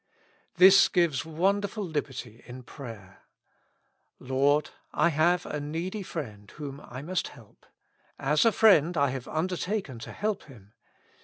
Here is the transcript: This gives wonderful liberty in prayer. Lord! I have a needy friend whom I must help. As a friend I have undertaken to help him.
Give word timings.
This 0.55 0.87
gives 0.89 1.25
wonderful 1.25 1.83
liberty 1.85 2.41
in 2.47 2.63
prayer. 2.63 3.19
Lord! 4.17 4.71
I 4.91 5.09
have 5.09 5.45
a 5.45 5.59
needy 5.59 6.01
friend 6.01 6.49
whom 6.49 6.81
I 6.83 7.03
must 7.03 7.27
help. 7.27 7.67
As 8.17 8.43
a 8.43 8.51
friend 8.51 8.97
I 8.97 9.11
have 9.11 9.27
undertaken 9.27 9.99
to 9.99 10.11
help 10.11 10.45
him. 10.45 10.73